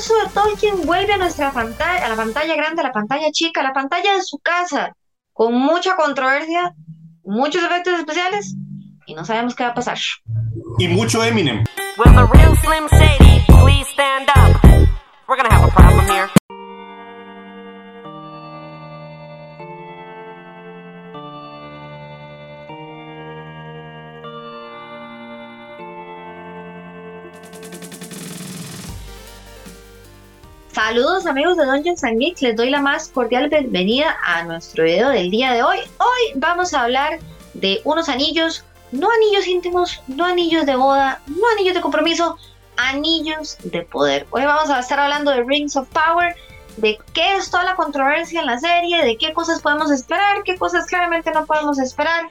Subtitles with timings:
[0.00, 3.60] universo de Tolkien vuelve a nuestra pantalla, a la pantalla grande, a la pantalla chica,
[3.60, 4.94] a la pantalla de su casa,
[5.32, 6.74] con mucha controversia,
[7.22, 8.54] muchos efectos especiales
[9.06, 9.98] y no sabemos qué va a pasar.
[10.78, 11.64] Y mucho Eminem.
[30.82, 35.10] Saludos amigos de Dungeons and Geeks, les doy la más cordial bienvenida a nuestro video
[35.10, 35.76] del día de hoy.
[35.98, 37.18] Hoy vamos a hablar
[37.52, 42.38] de unos anillos, no anillos íntimos, no anillos de boda, no anillos de compromiso,
[42.78, 44.26] anillos de poder.
[44.30, 46.34] Hoy vamos a estar hablando de Rings of Power,
[46.78, 50.56] de qué es toda la controversia en la serie, de qué cosas podemos esperar, qué
[50.56, 52.30] cosas claramente no podemos esperar.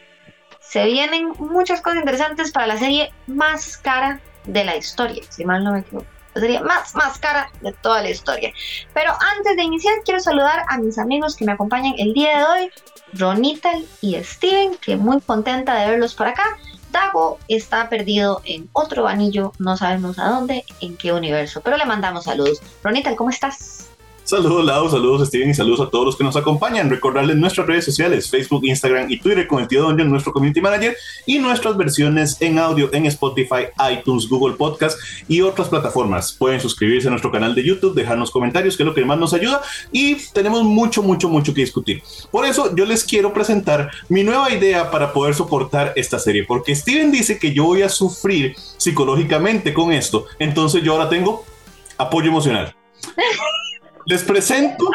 [0.59, 5.63] Se vienen muchas cosas interesantes para la serie más cara de la historia, si mal
[5.63, 8.53] no me equivoco serie más, más cara de toda la historia.
[8.93, 12.43] Pero antes de iniciar, quiero saludar a mis amigos que me acompañan el día de
[12.43, 12.71] hoy,
[13.13, 16.57] Ronital y Steven, que muy contenta de verlos por acá.
[16.91, 21.85] Dago está perdido en otro anillo, no sabemos a dónde, en qué universo, pero le
[21.85, 22.61] mandamos saludos.
[22.83, 23.89] Ronital, ¿cómo estás?
[24.29, 26.87] Saludos Lau, saludos Steven y saludos a todos los que nos acompañan.
[26.87, 30.95] Recordarles nuestras redes sociales, Facebook, Instagram y Twitter con el tío Dungeon, nuestro community manager
[31.25, 36.31] y nuestras versiones en audio en Spotify, iTunes, Google Podcast y otras plataformas.
[36.31, 39.33] Pueden suscribirse a nuestro canal de YouTube, dejarnos comentarios, que es lo que más nos
[39.33, 42.03] ayuda y tenemos mucho, mucho, mucho que discutir.
[42.29, 46.75] Por eso yo les quiero presentar mi nueva idea para poder soportar esta serie, porque
[46.75, 51.43] Steven dice que yo voy a sufrir psicológicamente con esto, entonces yo ahora tengo
[51.97, 52.75] apoyo emocional.
[54.05, 54.85] Les presento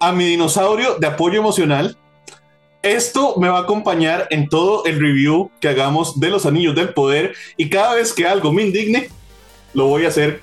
[0.00, 1.96] a mi dinosaurio de apoyo emocional.
[2.82, 6.90] Esto me va a acompañar en todo el review que hagamos de los anillos del
[6.90, 9.08] poder y cada vez que algo me indigne,
[9.72, 10.42] lo voy a hacer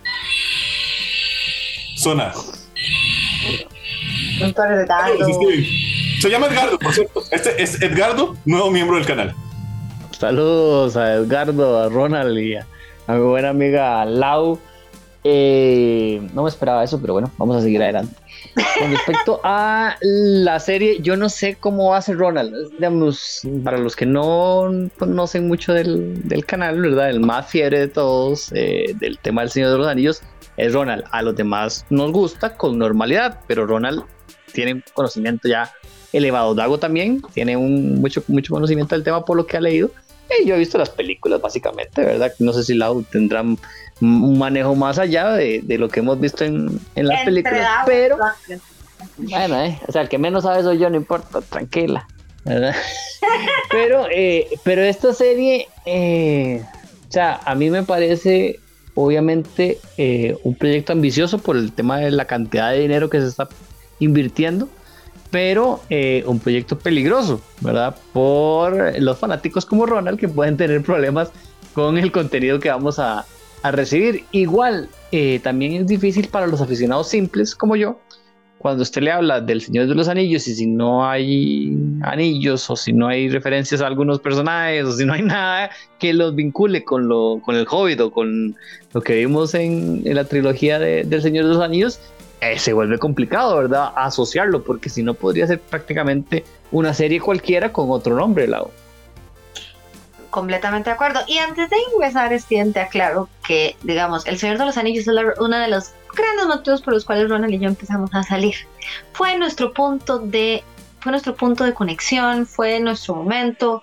[1.98, 2.34] sonar.
[6.20, 7.22] Se llama Edgardo, por cierto.
[7.30, 9.36] Este es Edgardo, nuevo miembro del canal.
[10.11, 12.66] Saludos a Edgardo, a Ronald y a,
[13.06, 14.60] a mi buena amiga Lau.
[15.23, 18.15] Eh, no me esperaba eso, pero bueno, vamos a seguir adelante.
[18.80, 22.71] Con respecto a la serie, yo no sé cómo ser Ronald.
[22.71, 27.09] Digamos, para los que no conocen mucho del, del canal, ¿verdad?
[27.09, 30.21] El más fiebre de todos, eh, del tema del Señor de los Anillos,
[30.58, 31.03] es Ronald.
[31.11, 34.03] A los demás nos gusta con normalidad, pero Ronald
[34.53, 35.71] tiene conocimiento ya
[36.13, 36.55] elevado.
[36.55, 39.92] Dago también tiene un, mucho, mucho conocimiento del tema por lo que ha leído.
[40.39, 42.31] Y yo he visto las películas, básicamente, ¿verdad?
[42.39, 43.58] No sé si Lau tendrán
[44.02, 48.17] un manejo más allá de, de lo que hemos visto en, en las películas, pero
[49.17, 52.08] bueno, eh, o sea, el que menos sabe soy yo, no importa, tranquila,
[52.44, 52.76] ¿verdad?
[53.72, 56.64] pero, eh, pero esta serie, eh,
[57.08, 58.60] o sea, a mí me parece
[58.95, 63.28] obviamente eh, un proyecto ambicioso por el tema de la cantidad de dinero que se
[63.28, 63.48] está
[64.00, 64.67] invirtiendo,
[65.30, 67.95] pero eh, un proyecto peligroso, ¿verdad?
[68.14, 71.32] Por los fanáticos como Ronald que pueden tener problemas
[71.73, 73.26] con el contenido que vamos a,
[73.64, 74.23] a recibir.
[74.32, 77.99] Igual, eh, también es difícil para los aficionados simples como yo,
[78.61, 82.76] cuando usted le habla del Señor de los Anillos y si no hay anillos o
[82.76, 86.83] si no hay referencias a algunos personajes o si no hay nada que los vincule
[86.83, 88.55] con, lo, con el Hobbit o con
[88.94, 91.99] lo que vimos en, la trilogía de, del Señor de los Anillos,
[92.42, 93.93] eh, se vuelve complicado, ¿verdad?
[93.95, 98.48] Asociarlo, porque si no podría ser prácticamente una serie cualquiera con otro nombre.
[100.31, 101.19] Completamente de acuerdo.
[101.27, 105.14] Y antes de empezar, Steven, te aclaro que, digamos, El Señor de los Anillos es
[105.14, 108.55] la, uno de los grandes motivos por los cuales Ronald y yo empezamos a salir.
[109.11, 110.64] Fue nuestro punto de,
[111.02, 113.81] fue nuestro punto de conexión, fue nuestro momento,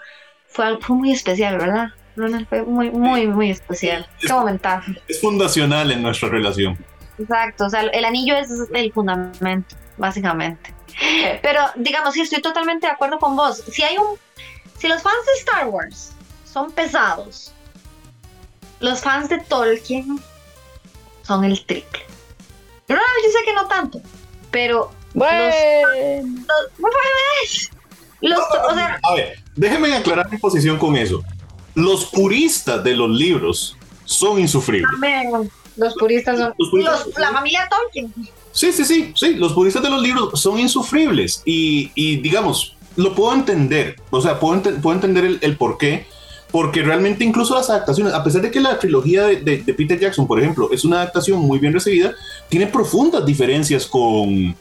[0.49, 1.89] fue, fue muy especial, ¿verdad?
[2.17, 4.09] Ronald fue muy, muy, muy especial.
[4.19, 4.91] Qué momentazo.
[5.07, 6.79] Es fundacional en nuestra relación.
[7.19, 10.75] Exacto, o sea, el anillo es el fundamento, básicamente.
[11.43, 13.63] Pero, digamos, sí, estoy totalmente de acuerdo con vos.
[13.71, 14.17] Si hay un,
[14.79, 16.15] si los fans de Star Wars
[16.53, 17.53] son pesados.
[18.81, 20.21] Los fans de Tolkien
[21.27, 22.01] son el triple.
[22.89, 24.01] No, yo sé que no tanto,
[24.51, 25.45] pero Bueno.
[26.79, 26.91] los,
[28.21, 28.39] los, los-
[28.71, 31.23] o sea, A ver, déjenme aclarar mi posición con eso.
[31.75, 34.91] Los puristas de los libros son insufribles.
[34.91, 38.13] también los puristas son Los puristas- los- la familia Tolkien.
[38.53, 43.15] Sí, sí, sí, sí, los puristas de los libros son insufribles y, y, digamos, lo
[43.15, 46.07] puedo entender, o sea, puedo, ente- puedo entender el, el por qué,
[46.51, 49.99] porque realmente incluso las adaptaciones, a pesar de que la trilogía de, de- de Peter
[49.99, 52.15] Jackson, por ejemplo, es una adaptación muy bien recibida,
[52.49, 54.57] tiene profundas diferencias con,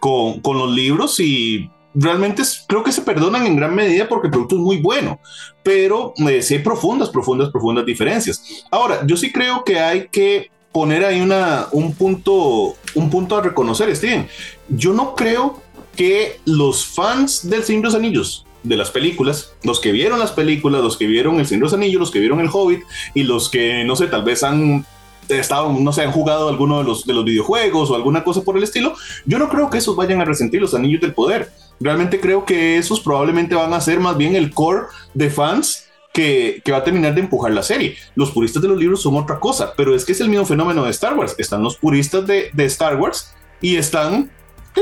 [0.00, 4.26] con, con los libros y realmente es- creo que se perdonan en gran medida porque
[4.26, 5.20] el producto es muy bueno,
[5.62, 8.64] pero eh, sí hay profundas, profundas, profundas diferencias.
[8.70, 13.42] Ahora, yo sí creo que hay que poner ahí una, un, punto, un punto a
[13.42, 14.28] reconocer, Steven.
[14.68, 15.60] Yo no creo
[15.96, 20.32] que los fans del Señor de los Anillos, de las películas, los que vieron las
[20.32, 22.82] películas, los que vieron El Señor de los Anillos, los que vieron El Hobbit
[23.14, 24.84] y los que, no sé, tal vez han
[25.28, 28.56] estado, no sé, han jugado alguno de los, de los videojuegos o alguna cosa por
[28.56, 28.94] el estilo,
[29.26, 31.50] yo no creo que esos vayan a resentir los Anillos del Poder.
[31.80, 36.62] Realmente creo que esos probablemente van a ser más bien el core de fans que,
[36.72, 37.96] va a terminar de empujar la serie.
[38.14, 40.84] Los puristas de los libros son otra cosa, pero es que es el mismo fenómeno
[40.84, 41.34] de Star Wars.
[41.38, 44.30] Están los puristas de, Star Wars y están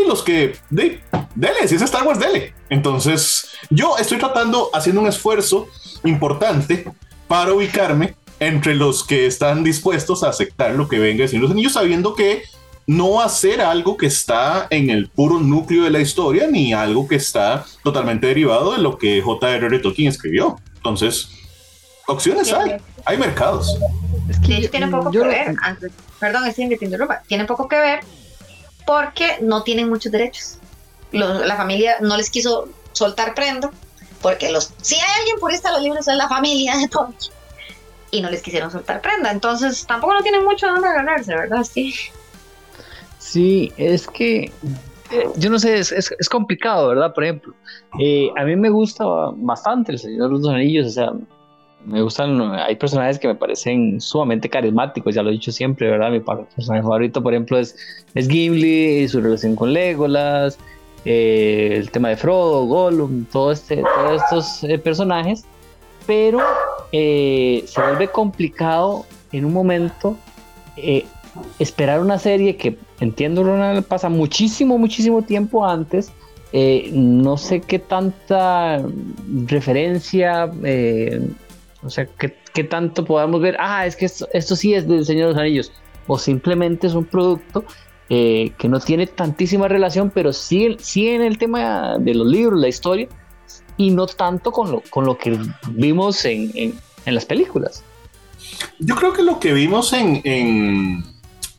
[0.07, 1.01] los que, de,
[1.35, 2.55] dele, si es Star Wars, dele.
[2.69, 5.69] Entonces, yo estoy tratando, haciendo un esfuerzo
[6.05, 6.85] importante
[7.29, 11.73] para ubicarme entre los que están dispuestos a aceptar lo que venga diciendo los anillos,
[11.73, 12.43] sabiendo que
[12.87, 17.17] no ser algo que está en el puro núcleo de la historia, ni algo que
[17.17, 19.79] está totalmente derivado de lo que J.R.R.
[19.81, 20.57] Tolkien escribió.
[20.77, 21.31] Entonces,
[22.07, 23.77] opciones hay, hay mercados.
[24.29, 25.57] Es que tiene poco que ver,
[26.21, 28.01] perdón, es que te interrumpa, tiene poco que ver
[28.87, 30.59] porque no tienen muchos derechos.
[31.13, 33.71] la familia no les quiso soltar prenda,
[34.23, 37.35] porque los, si hay alguien purista los libros es la familia de Tolkien
[38.11, 39.31] y no les quisieron soltar prenda.
[39.31, 41.65] Entonces tampoco no tienen mucho donde ganarse, ¿verdad?
[41.65, 41.95] Sí.
[43.19, 44.53] Sí, es que
[45.37, 47.13] yo no sé, es, es, complicado, ¿verdad?
[47.13, 47.55] Por ejemplo,
[48.01, 49.05] eh, a mí me gusta
[49.37, 51.13] bastante El Señor de los Anillos, o sea,
[51.85, 56.11] me gustan, hay personajes que me parecen sumamente carismáticos, ya lo he dicho siempre, ¿verdad?
[56.11, 57.77] Mi personaje favorito, por ejemplo, es,
[58.15, 60.59] es Gimli y su relación con Legolas,
[61.05, 65.45] eh, el tema de Frodo, Gollum, este, todos estos personajes,
[66.07, 66.41] pero
[66.91, 70.17] se vuelve complicado en un momento
[71.59, 73.45] esperar una serie que entiendo
[73.89, 76.13] pasa muchísimo, muchísimo tiempo antes.
[76.53, 78.83] Eh, no sé qué tanta
[79.47, 81.29] referencia, eh,
[81.87, 85.33] o sea, qué, tanto podamos ver, ah, es que esto, sí es del Señor de
[85.35, 85.73] los Anillos,
[86.07, 87.65] o simplemente es un producto
[88.09, 92.61] eh, que no tiene tantísima relación, pero sí, sí en el tema de los libros,
[92.61, 93.09] la historia,
[93.77, 95.39] y no tanto con lo, con lo que
[95.71, 97.85] vimos en, en, las películas.
[98.79, 101.05] Yo creo que lo que vimos en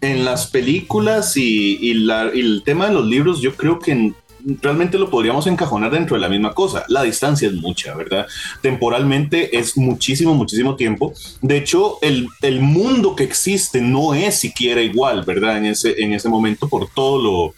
[0.01, 4.13] en las películas y, el tema de los libros, yo creo que
[4.61, 6.85] realmente lo podríamos encajonar dentro de la misma cosa.
[6.87, 8.27] La distancia es mucha, ¿verdad?
[8.61, 11.13] Temporalmente es muchísimo, muchísimo tiempo.
[11.41, 12.27] De hecho, el,
[12.61, 15.57] mundo que existe no es siquiera igual, ¿verdad?
[15.57, 17.53] En ese, en ese momento por todo lo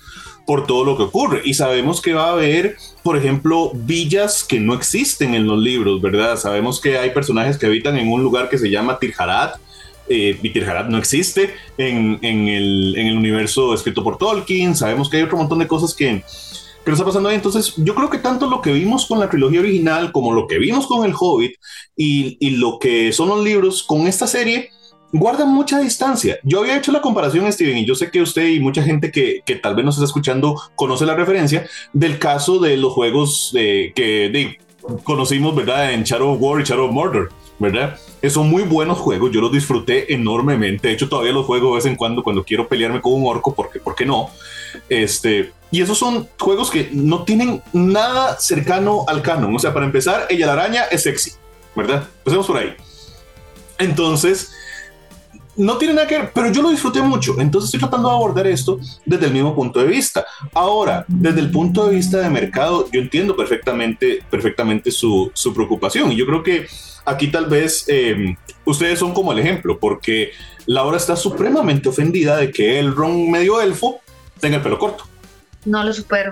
[0.46, 1.42] por todo lo que ocurre.
[1.46, 6.02] Y sabemos que va a haber, por ejemplo, villas que no existen en los libros,
[6.02, 6.38] ¿verdad?
[6.38, 9.58] Sabemos que hay personajes que habitan en un lugar que se llama Tirharat,
[10.10, 10.40] eh,
[10.90, 14.76] no existe en, el, universo escrito por Tolkien.
[14.76, 16.24] Sabemos que hay otro montón de cosas que,
[16.84, 17.36] que nos está pasando ahí.
[17.36, 20.58] Entonces, yo creo que tanto lo que vimos con la trilogía original, como lo que
[20.60, 21.54] vimos con El Hobbit
[21.96, 24.70] y, lo que son los libros con esta serie,
[25.12, 26.38] guardan mucha distancia.
[26.44, 29.42] Yo había hecho la comparación, Steven, y yo sé que usted y mucha gente que,
[29.62, 34.58] tal vez nos está escuchando conoce la referencia del caso de los juegos de, que
[35.04, 35.94] conocimos, ¿verdad?
[35.94, 37.30] En Shadow of War y Shadow of Murder.
[37.60, 38.00] ¿Verdad?
[38.30, 40.88] Son muy buenos juegos, yo los disfruté enormemente.
[40.88, 43.54] De hecho, todavía los juego de vez en cuando cuando quiero pelearme con un orco,
[43.54, 44.30] porque, ¿por qué no?
[44.88, 49.56] Este, y esos son juegos que no tienen nada cercano al canon.
[49.56, 51.34] O sea, para empezar, ella la araña es sexy,
[51.76, 52.08] ¿verdad?
[52.20, 52.76] Empecemos por ahí.
[53.78, 54.52] Entonces,
[55.60, 57.36] no tiene nada que ver, pero yo lo disfruté mucho.
[57.40, 60.26] Entonces estoy tratando de abordar esto desde el mismo punto de vista.
[60.54, 66.12] Ahora, desde el punto de vista de mercado, yo entiendo perfectamente, perfectamente su, su preocupación.
[66.14, 66.68] Y yo creo que
[67.06, 70.32] aquí tal vez eh, ustedes son como el ejemplo, porque
[70.66, 74.00] Laura está supremamente ofendida de que el ron medio elfo
[74.40, 75.04] tenga el pelo corto.
[75.66, 76.32] No lo supero.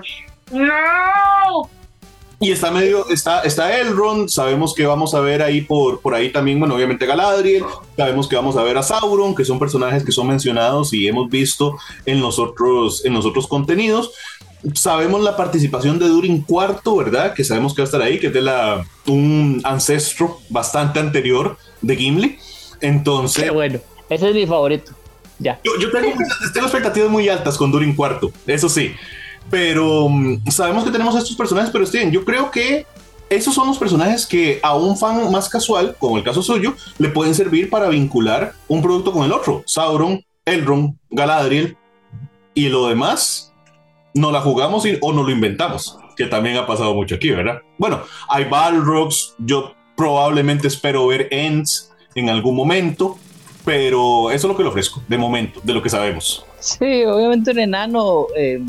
[0.50, 1.77] ¡No!
[2.40, 6.30] Y está medio, está, está Elrond, sabemos que vamos a ver ahí por, por ahí
[6.30, 7.64] también, bueno, obviamente Galadriel,
[7.96, 11.28] sabemos que vamos a ver a Sauron, que son personajes que son mencionados y hemos
[11.28, 11.76] visto
[12.06, 14.12] en los otros, en los otros contenidos.
[14.74, 17.34] Sabemos la participación de Durin Cuarto, ¿verdad?
[17.34, 21.56] Que sabemos que va a estar ahí, que es de la, un ancestro bastante anterior
[21.80, 22.38] de Gimli.
[22.80, 23.42] Entonces...
[23.42, 24.92] Qué bueno, ese es mi favorito.
[25.40, 25.58] Ya.
[25.64, 26.12] Yo, tengo,
[26.52, 28.92] tengo expectativas muy altas con Durin Cuarto, eso sí.
[29.50, 32.86] Pero mm, sabemos que tenemos estos personajes, pero Steven, yo creo que
[33.30, 37.08] esos son los personajes que a un fan más casual, como el caso suyo, le
[37.08, 39.62] pueden servir para vincular un producto con el otro.
[39.66, 41.76] Sauron, Elrond, Galadriel
[42.54, 43.52] y lo demás,
[44.14, 47.60] no la jugamos o no lo inventamos, que también ha pasado mucho aquí, ¿verdad?
[47.76, 53.18] Bueno, hay Balrogs, yo probablemente espero ver Ents en algún momento,
[53.64, 56.44] pero eso es lo que le ofrezco, de momento, de lo que sabemos.
[56.60, 58.26] Sí, obviamente un enano...
[58.36, 58.60] Eh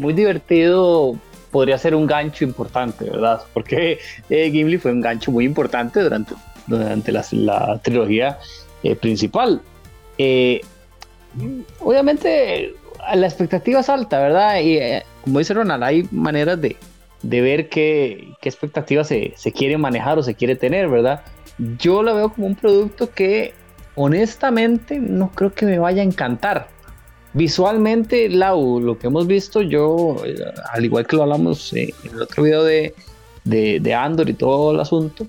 [0.00, 1.16] muy divertido
[1.50, 3.42] podría ser un gancho importante, ¿verdad?
[3.54, 6.34] Porque eh, Gimli fue un gancho muy importante durante,
[6.66, 8.38] durante la, trilogía
[8.82, 9.60] eh, principal.
[10.18, 10.60] Eh,
[11.78, 12.74] obviamente
[13.14, 14.60] la expectativa es alta, ¿verdad?
[14.60, 16.76] Y eh, como dice Ronald, hay maneras de,
[17.22, 21.22] de ver qué, qué expectativas se, se, quiere manejar o se quiere tener, ¿verdad?
[21.78, 23.54] Yo lo veo como un producto que
[23.94, 26.68] honestamente no creo que me vaya a encantar.
[27.32, 30.34] Visualmente, Lau, lo que hemos visto, yo, eh,
[30.72, 32.94] al igual que lo hablamos en el otro video de,
[33.44, 35.28] de, de Andor y todo el asunto,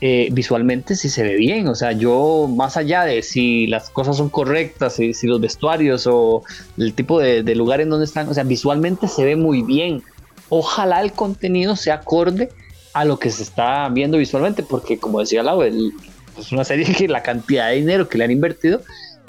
[0.00, 1.68] eh, visualmente sí se ve bien.
[1.68, 6.42] O sea, yo, más allá de si las cosas son correctas, si, los vestuarios o
[6.78, 10.02] el tipo de, de, lugar en donde están, o sea, visualmente se ve muy bien.
[10.48, 12.48] Ojalá el contenido sea acorde
[12.94, 15.92] a lo que se está viendo visualmente, porque como decía Lau, el,
[16.38, 18.80] es una serie que la cantidad de dinero que le han invertido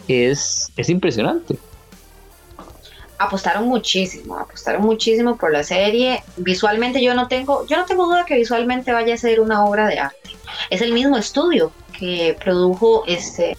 [0.08, 1.58] es, es impresionante
[3.18, 6.24] apostaron muchísimo, apostaron muchísimo por la serie.
[6.38, 9.88] Visualmente yo no tengo, yo no tengo duda que visualmente vaya a ser una obra
[9.88, 10.32] de arte.
[10.70, 13.58] Es el mismo estudio que produjo este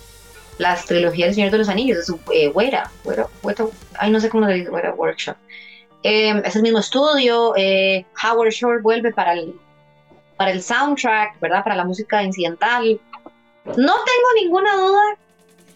[0.59, 3.27] las trilogías del Señor de los Anillos, es eh, Wera, Wera,
[3.99, 5.37] ay no sé cómo se dice, Wera Workshop.
[6.03, 9.55] Eh, es el mismo estudio, eh, Howard Shore vuelve para el,
[10.39, 11.63] para el soundtrack, ¿verdad?
[11.63, 12.99] Para la música incidental.
[13.67, 15.03] No tengo ninguna duda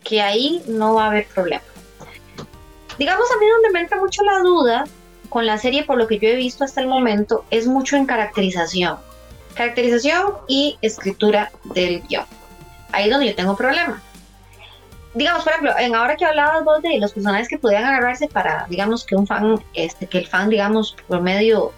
[0.02, 1.62] que ahí no va a haber problema
[3.00, 4.84] digamos a mí donde me entra mucho la duda
[5.30, 8.04] con la serie, por lo que yo he visto hasta el momento, es mucho en
[8.04, 8.98] caracterización.
[9.54, 12.26] Caracterización y escritura del guion.
[12.92, 14.02] Ahí es donde yo tengo problema.
[15.14, 18.66] Digamos, por ejemplo, en ahora que hablabas vos de los personajes que podían agarrarse para,
[18.68, 21.72] digamos, que un fan, este, que el fan, digamos, por medio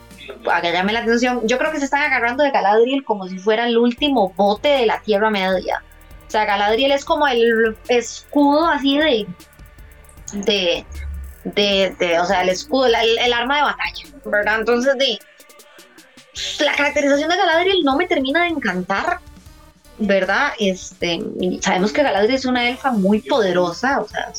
[0.44, 3.78] llame la atención, yo creo que se están agarrando de Galadriel como si fuera el
[3.78, 5.84] último bote de la Tierra Media.
[6.26, 10.86] O sea, Galadriel es como el escudo así de,
[11.44, 14.60] de, o sea, el escudo, el, arma de batalla, ¿verdad?
[14.60, 15.18] Entonces, de,
[16.64, 19.18] la caracterización de Galadriel no me termina de encantar,
[19.98, 20.52] ¿verdad?
[20.58, 21.20] Este,
[21.60, 24.32] sabemos que Galadriel es una elfa muy poderosa, o sea,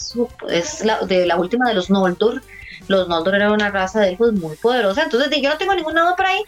[0.49, 2.41] es la, de la última de los Noldor.
[2.87, 6.15] Los Noldor eran una raza de elfos muy poderosa, entonces yo no tengo ningún lado
[6.15, 6.43] por ahí.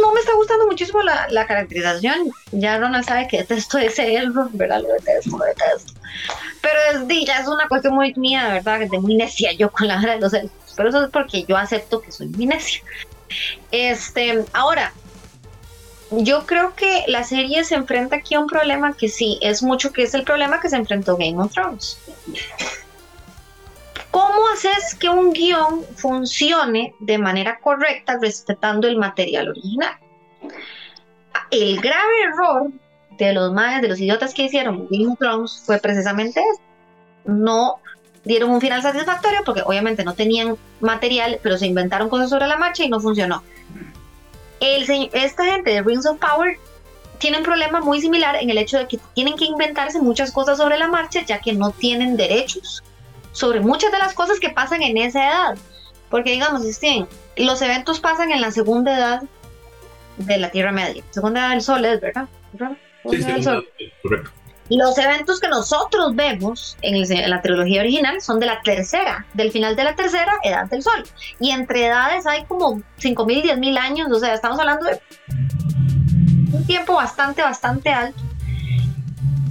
[0.00, 2.30] No me está gustando muchísimo la, la caracterización.
[2.52, 4.80] Ya Ronald sabe que detesto ese elfo, ¿verdad?
[4.82, 5.92] Lo detesto, lo detesto.
[6.60, 9.88] Pero es, ya es una cuestión muy mía, de verdad, de muy necia yo con
[9.88, 10.72] la hora de los elfos.
[10.76, 12.80] Pero eso es porque yo acepto que soy muy necia.
[13.70, 14.92] Este, ahora,
[16.10, 19.92] yo creo que la serie se enfrenta aquí a un problema que sí, es mucho
[19.92, 21.98] que es el problema que se enfrentó Game of Thrones.
[24.12, 29.96] ¿Cómo haces que un guion funcione de manera correcta respetando el material original?
[31.50, 32.70] El grave error
[33.16, 36.60] de los madres, de los idiotas que hicieron Game of Thrones fue precisamente eso.
[37.24, 37.76] No
[38.24, 42.58] dieron un final satisfactorio porque obviamente no tenían material, pero se inventaron cosas sobre la
[42.58, 43.42] marcha y no funcionó.
[44.60, 46.58] El, esta gente de Rings of Power
[47.16, 50.58] tiene un problema muy similar en el hecho de que tienen que inventarse muchas cosas
[50.58, 52.82] sobre la marcha ya que no tienen derechos
[53.32, 55.58] sobre muchas de las cosas que pasan en esa edad.
[56.10, 59.22] Porque digamos, este, los eventos pasan en la segunda edad
[60.18, 61.02] de la Tierra Media.
[61.10, 62.28] Segunda edad del Sol es, ¿verdad?
[64.68, 69.76] Los eventos que nosotros vemos en, la trilogía original son de la tercera, del final
[69.76, 71.04] de la tercera edad del sol.
[71.40, 75.00] Y entre edades hay como 5.000, 10.000 años, o sea, estamos hablando de
[76.52, 78.22] un tiempo bastante, bastante alto.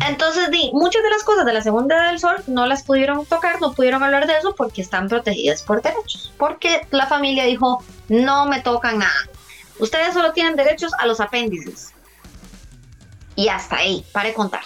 [0.08, 3.26] Entonces, di, muchas de las cosas de la segunda edad del sol no las pudieron
[3.26, 6.34] tocar, no pudieron hablar de eso porque están protegidas por derechos.
[6.38, 9.30] Porque la familia dijo, no me tocan nada.
[9.80, 11.94] Ustedes solo tienen derechos a los apéndices
[13.36, 14.62] y hasta ahí, para contar.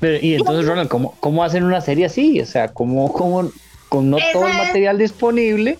[0.00, 2.40] y entonces, Ronald, ¿cómo, ¿cómo hacen una serie así?
[2.40, 3.50] O sea, ¿cómo, cómo
[3.88, 5.78] con no todo el material disponible,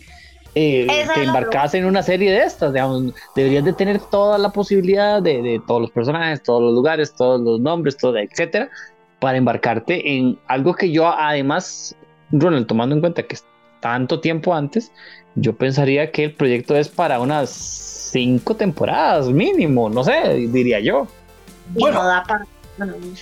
[0.54, 2.72] eh, te embarcas en una serie de estas?
[2.72, 7.14] Digamos, deberías de tener toda la posibilidad de, de, todos los personajes, todos los lugares,
[7.14, 8.68] todos los nombres, todo, etcétera,
[9.20, 11.96] para embarcarte en algo que yo, además,
[12.30, 13.44] Ronald, tomando en cuenta que es
[13.80, 14.92] tanto tiempo antes,
[15.34, 21.06] yo pensaría que el proyecto es para unas cinco temporadas mínimo, no sé, diría yo.
[21.70, 22.00] Bueno,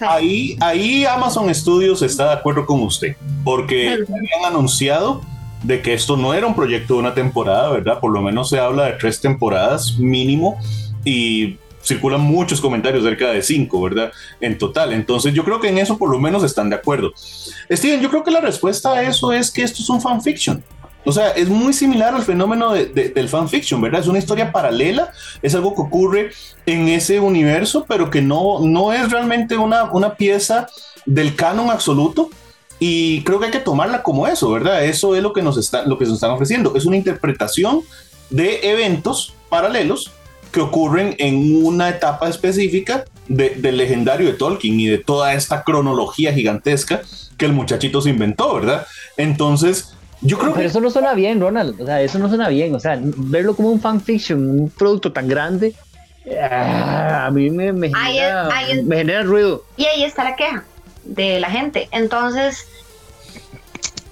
[0.02, 5.22] ahí, ahí Amazon Studios está de acuerdo con usted, porque habían anunciado
[5.62, 8.00] de que esto no era un proyecto de una temporada, ¿verdad?
[8.00, 10.58] Por lo menos se habla de tres temporadas mínimo
[11.04, 14.12] y circulan muchos comentarios cerca de cinco, ¿verdad?
[14.40, 14.92] En total.
[14.92, 17.12] Entonces yo creo que en eso por lo menos están de acuerdo.
[17.70, 20.62] Steven, yo creo que la respuesta a eso es que esto es un fanfiction.
[21.04, 24.02] O sea, es muy similar al fenómeno de, del fanfiction, ¿verdad?
[24.02, 25.10] Es una historia paralela,
[25.42, 26.30] es algo que ocurre
[26.64, 30.68] en ese universo, pero que no, no es realmente una, una pieza
[31.04, 32.30] del canon absoluto.
[32.84, 34.84] Y creo que hay que tomarla como eso, ¿verdad?
[34.84, 36.74] Eso es lo que nos, está, lo que nos están ofreciendo.
[36.74, 37.82] Es una interpretación
[38.28, 40.10] de eventos paralelos
[40.50, 46.32] que ocurren en una etapa específica del legendario de Tolkien y de toda esta cronología
[46.32, 47.02] gigantesca
[47.36, 48.84] que el muchachito se inventó, ¿verdad?
[49.16, 51.80] Entonces, yo creo Pero que eso no suena bien, Ronald.
[51.80, 52.74] O sea, eso no suena bien.
[52.74, 55.72] O sea, verlo como un fanfiction, un producto tan grande,
[56.50, 59.64] ah, a mí me, me Ahí genera, es- ahí es- me genera ruido.
[59.76, 60.64] Y ahí está la queja
[61.04, 61.88] de la gente.
[61.92, 62.66] Entonces,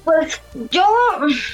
[0.04, 0.84] pues yo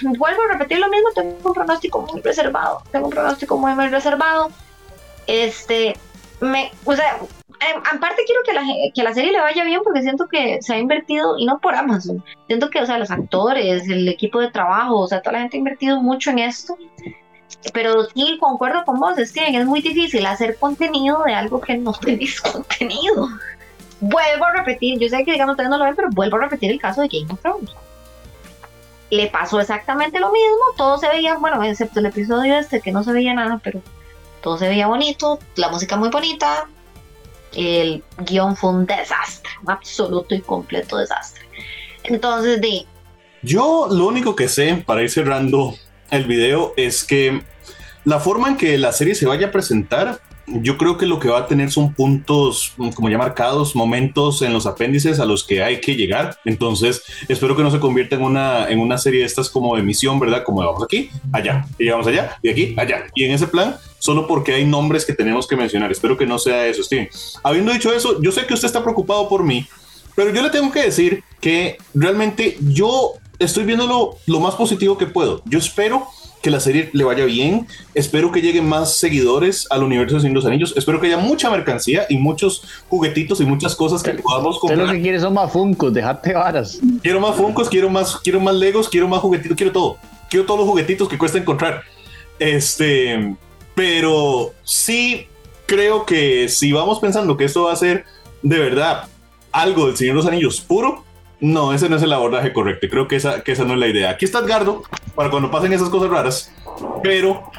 [0.02, 4.50] vuelvo a repetir lo mismo, tengo un pronóstico muy reservado, tengo un pronóstico muy, reservado.
[5.26, 5.96] Este,
[6.40, 8.62] me, o sea, em, aparte quiero que la,
[8.94, 11.74] que la serie le vaya bien porque siento que se ha invertido, y no por
[11.74, 15.40] Amazon, siento que, o sea, los actores, el equipo de trabajo, o sea, toda la
[15.40, 16.78] gente ha invertido mucho en esto.
[17.72, 21.92] Pero sí, concuerdo con vos, Steven, es muy difícil hacer contenido de algo que no
[22.00, 23.28] tenéis contenido
[24.00, 26.70] vuelvo a repetir, yo sé que digamos ustedes no lo ven, pero vuelvo a repetir
[26.70, 27.70] el caso de Game of Thrones.
[29.10, 33.04] Le pasó exactamente lo mismo, todo se veía, bueno, excepto el episodio este que no
[33.04, 33.80] se veía nada, pero
[34.42, 36.68] todo se veía bonito, la música muy bonita,
[37.54, 41.44] el guion fue un desastre, un absoluto y completo desastre.
[42.04, 42.86] Entonces, de,
[43.42, 45.74] Yo lo único que sé para ir cerrando
[46.10, 47.42] el video es que
[48.04, 51.28] la forma en que la serie se vaya a presentar, yo creo que lo que
[51.28, 55.44] va a tener son puntos, mm, como ya marcados, momentos en los apéndices a los
[55.44, 56.38] que hay que llegar.
[56.44, 59.82] Entonces, espero que no se convierta en una, en una serie de estas como de
[59.82, 60.44] misión, ¿verdad?
[60.44, 63.06] Como vamos aquí, allá, y llegamos allá, y aquí, allá.
[63.14, 65.90] Y en ese plan, solo porque hay nombres que tenemos que mencionar.
[65.90, 67.08] Espero que no sea eso, Steven.
[67.42, 69.66] Habiendo dicho eso, yo sé que usted está preocupado por mí,
[70.14, 75.06] pero yo le tengo que decir que realmente yo estoy viéndolo lo más positivo que
[75.06, 75.42] puedo.
[75.44, 76.06] Yo espero
[76.46, 77.66] que la serie le vaya bien.
[77.92, 80.74] Espero que lleguen más seguidores al universo de Señor de los Anillos.
[80.76, 84.76] Espero que haya mucha mercancía y muchos juguetitos y muchas cosas que podamos Usted lo
[84.76, 84.94] comprar.
[84.94, 86.78] que quiere son más funcos, dejate varas.
[87.02, 89.96] Quiero más Funkos, quiero más, quiero más Legos, quiero más juguetitos, quiero todo.
[90.30, 91.82] Quiero todos los juguetitos que cuesta encontrar.
[92.38, 93.34] Este,
[93.74, 95.26] pero sí
[95.66, 98.04] creo que si vamos pensando que esto va a ser
[98.44, 99.08] de verdad
[99.50, 101.02] algo del Señor de los Anillos puro,
[101.40, 102.86] no, ese no es el abordaje correcto.
[102.90, 104.10] Creo que esa, que esa no es la idea.
[104.10, 104.82] Aquí está Edgardo
[105.14, 106.52] para cuando pasen esas cosas raras,
[107.02, 107.50] pero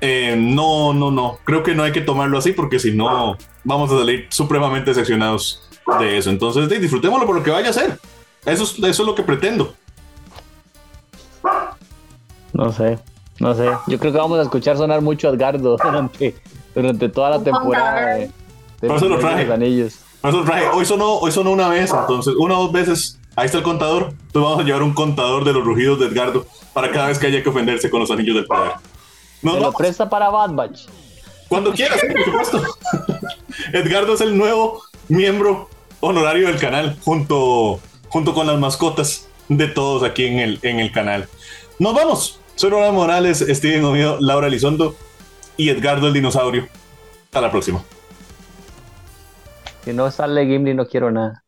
[0.00, 1.38] eh, no, no, no.
[1.44, 5.68] Creo que no hay que tomarlo así porque si no, vamos a salir supremamente decepcionados
[5.98, 6.30] de eso.
[6.30, 7.98] Entonces, de- disfrutémoslo por lo que vaya a ser.
[8.44, 9.74] Eso es, eso es lo que pretendo.
[12.52, 12.98] No sé,
[13.40, 13.68] no sé.
[13.88, 16.34] Yo creo que vamos a escuchar sonar mucho a Edgardo durante,
[16.74, 18.30] durante toda la temporada de,
[18.80, 19.44] de Por eso lo traje.
[19.44, 19.98] los Anillos.
[20.20, 23.18] Por eso traje- hoy sonó, hoy sonó una vez, entonces, una o dos veces.
[23.36, 24.10] Ahí está el contador.
[24.10, 27.26] Entonces vamos a llevar un contador de los rugidos de Edgardo para cada vez que
[27.26, 28.72] haya que ofenderse con los anillos del poder.
[29.42, 30.86] No, lo presta para Bad Batch.
[31.48, 32.62] cuando quieras, sí, por supuesto.
[33.72, 35.68] Edgardo es el nuevo miembro
[36.00, 40.92] honorario del canal, junto, junto con las mascotas de todos aquí en el, en el
[40.92, 41.28] canal.
[41.78, 42.40] Nos vamos.
[42.54, 44.94] Soy Ronald Morales, Steven Oviedo, Laura Elizondo
[45.56, 46.68] y Edgardo el dinosaurio.
[47.24, 47.84] Hasta la próxima.
[49.84, 51.43] Si no sale Gimli, no quiero nada.